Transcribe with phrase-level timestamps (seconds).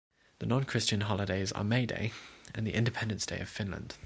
[0.39, 2.11] The non-Christian holidays are May Day
[2.55, 3.97] and the Independence Day of Finland.